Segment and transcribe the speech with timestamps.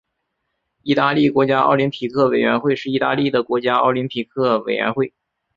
[0.81, 5.13] 意大利国家奥林匹克委员会是意大利的国家奥林匹克委员会。